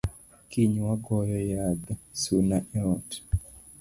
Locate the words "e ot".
2.77-3.09